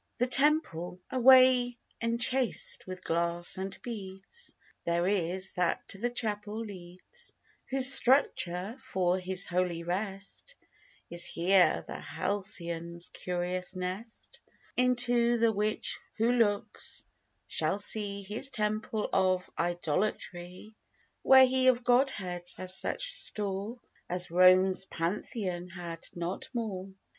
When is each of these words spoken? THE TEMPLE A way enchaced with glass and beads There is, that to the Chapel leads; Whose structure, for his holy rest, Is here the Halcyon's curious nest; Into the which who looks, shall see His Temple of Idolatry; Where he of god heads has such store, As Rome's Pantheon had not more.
THE 0.17 0.25
TEMPLE 0.25 0.99
A 1.11 1.19
way 1.19 1.77
enchaced 2.01 2.87
with 2.87 3.03
glass 3.03 3.55
and 3.59 3.79
beads 3.83 4.51
There 4.83 5.05
is, 5.05 5.53
that 5.53 5.87
to 5.89 5.99
the 5.99 6.09
Chapel 6.09 6.57
leads; 6.57 7.31
Whose 7.69 7.93
structure, 7.93 8.77
for 8.79 9.19
his 9.19 9.45
holy 9.45 9.83
rest, 9.83 10.55
Is 11.11 11.25
here 11.25 11.83
the 11.85 11.99
Halcyon's 11.99 13.09
curious 13.09 13.75
nest; 13.75 14.41
Into 14.75 15.37
the 15.37 15.51
which 15.51 15.99
who 16.17 16.31
looks, 16.31 17.03
shall 17.45 17.77
see 17.77 18.23
His 18.23 18.49
Temple 18.49 19.07
of 19.13 19.51
Idolatry; 19.55 20.73
Where 21.21 21.45
he 21.45 21.67
of 21.67 21.83
god 21.83 22.09
heads 22.09 22.55
has 22.55 22.75
such 22.75 23.13
store, 23.13 23.79
As 24.09 24.31
Rome's 24.31 24.85
Pantheon 24.85 25.69
had 25.69 26.09
not 26.15 26.49
more. 26.55 26.89